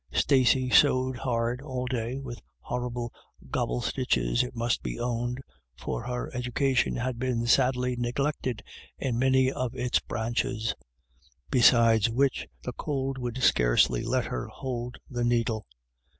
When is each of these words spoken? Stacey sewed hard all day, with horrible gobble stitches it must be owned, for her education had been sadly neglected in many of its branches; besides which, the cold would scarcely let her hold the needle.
Stacey 0.11 0.71
sewed 0.71 1.17
hard 1.17 1.61
all 1.61 1.85
day, 1.85 2.17
with 2.17 2.41
horrible 2.61 3.13
gobble 3.51 3.81
stitches 3.81 4.41
it 4.41 4.55
must 4.55 4.81
be 4.81 4.99
owned, 4.99 5.37
for 5.77 6.01
her 6.07 6.33
education 6.33 6.95
had 6.95 7.19
been 7.19 7.45
sadly 7.45 7.95
neglected 7.95 8.63
in 8.97 9.19
many 9.19 9.51
of 9.51 9.75
its 9.75 9.99
branches; 9.99 10.73
besides 11.51 12.09
which, 12.09 12.47
the 12.63 12.73
cold 12.73 13.19
would 13.19 13.43
scarcely 13.43 14.01
let 14.03 14.25
her 14.25 14.47
hold 14.47 14.97
the 15.07 15.23
needle. 15.23 15.67